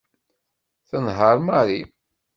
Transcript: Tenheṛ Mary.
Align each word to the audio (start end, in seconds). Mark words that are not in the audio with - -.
Tenheṛ 0.89 1.37
Mary. 1.47 1.81